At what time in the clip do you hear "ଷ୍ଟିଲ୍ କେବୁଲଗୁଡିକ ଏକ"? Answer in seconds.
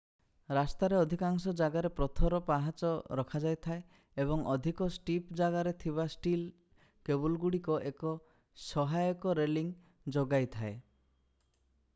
6.15-8.17